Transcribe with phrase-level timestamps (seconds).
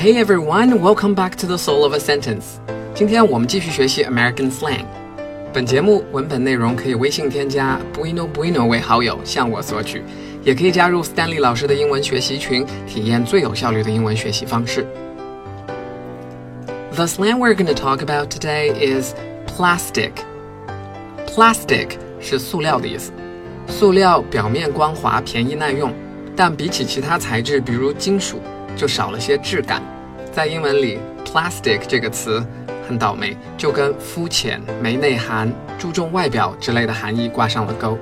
[0.00, 2.60] Hey everyone, welcome back to the Soul of a Sentence。
[2.94, 4.84] 今天我们继续学习 American slang。
[5.52, 10.04] 本节目文本内容可以微信添加 Bwino Bwino 为好友向我索取，
[10.44, 14.86] 也可以加入 Stanley 老师的英文学习群，体验最有效率的英文学习方式。
[16.94, 19.14] The slang we're going to talk about today is
[19.48, 20.12] plastic.
[21.26, 23.10] Plastic 是塑料的意思，
[23.66, 25.92] 塑料表面光滑，便宜耐用，
[26.36, 28.38] 但比起其他材质，比如金属。
[28.77, 29.81] 就少了些质感。
[30.31, 32.43] 在英文里，plastic 这个词
[32.87, 37.97] 很倒霉，就跟肤浅、没内涵、注重外表之类的含义挂上了钩。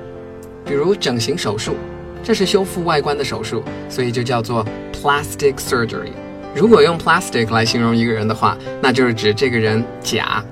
[0.66, 1.76] 比如整形手术，
[2.23, 6.12] 这是修复外观的手术，所以就叫做 plastic surgery。
[6.55, 10.44] 如果用 plastic 来形容一个人的话，那就是指这个人假、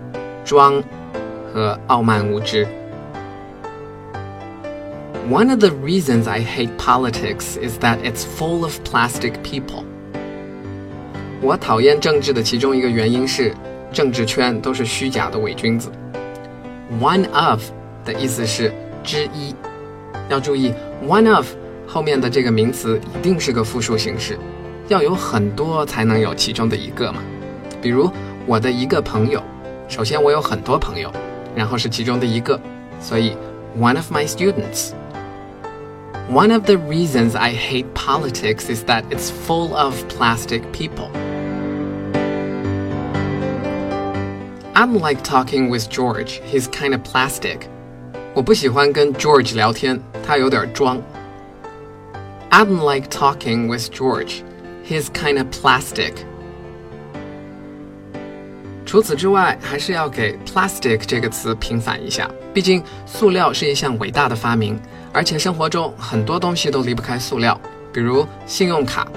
[0.44, 0.81] 装
[1.53, 2.67] 和傲慢无知。
[5.30, 9.84] One of the reasons I hate politics is that it's full of plastic people.
[11.44, 13.53] 我讨厌政治的其中一个原因是，
[13.92, 15.92] 政治圈都是虚假的伪君子。
[17.00, 17.61] One of
[18.03, 19.55] 的意思是之一，
[20.28, 20.73] 要注意
[21.08, 21.47] one of
[21.88, 24.38] 后面的这个名词一定是个复数形式，
[24.88, 27.22] 要有很多才能有其中的一个嘛。
[27.81, 28.11] 比如
[28.45, 29.42] 我的一个朋友，
[29.88, 31.11] 首先我有很多朋友，
[31.55, 32.59] 然后是其中的一个，
[33.00, 33.38] 所以
[33.80, 39.95] one of my students。One of the reasons I hate politics is that it's full of
[40.09, 41.09] plastic people.
[44.83, 46.42] I don't like talking with George.
[46.52, 47.61] He's kind of plastic.
[48.33, 51.02] 我不喜欢跟 George 聊天，他有点装。
[52.50, 54.42] I don't like talking with George.
[54.88, 56.14] He's kind of plastic.
[58.86, 62.30] 除此之外，还是要给 plastic 这个词平反一下。
[62.53, 64.80] 毕竟，塑料是一项伟大的发明。
[65.11, 67.59] 而且生活中很多东西都离不开塑料，
[67.92, 69.08] 比如信用卡，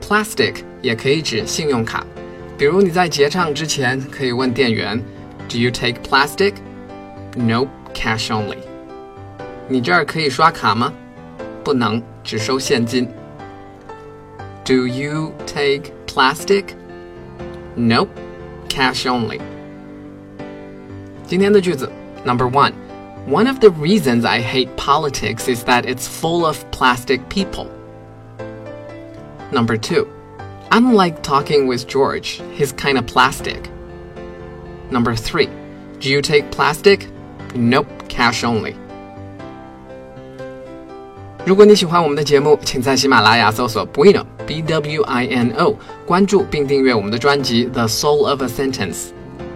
[0.00, 2.06] plastic 也可以指信用卡。
[2.58, 5.02] 比如你在结账之前可以问店员，
[5.48, 6.54] Do you take plastic?
[7.36, 8.58] Nope, cash only.
[9.68, 10.92] 你这儿可以刷卡吗？
[11.64, 13.08] 不能，只收现金。
[14.64, 16.74] Do you take plastic?
[17.76, 18.08] Nope,
[18.68, 19.40] cash only.
[21.26, 21.90] 今天的句子，
[22.24, 27.68] Number one。one of the reasons I hate politics is that it's full of plastic people.
[29.50, 30.06] Number two,
[30.70, 32.40] I don't like talking with George.
[32.56, 33.70] He's kind of plastic.
[34.90, 35.48] Number three,
[36.00, 37.06] do you take plastic?
[37.54, 38.74] Nope, cash only.
[41.46, 45.76] 如果你喜欢我们的节目，请在喜马拉雅搜索 Bueno B W I N O，
[46.06, 48.94] 关注并订阅我们的专辑《The Soul of a Sentence》。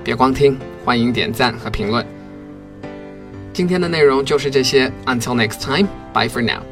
[0.04, 2.06] 别光听，欢迎点赞和评论。
[3.52, 4.92] 今天的内容就是这些。
[5.06, 6.62] Until next time, bye for now.